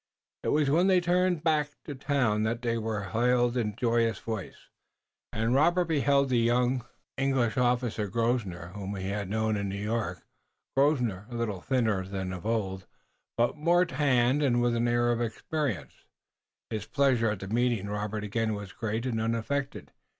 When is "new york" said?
9.69-10.23